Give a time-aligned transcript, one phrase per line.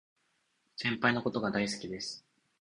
[0.77, 2.25] 先輩のことが大好きです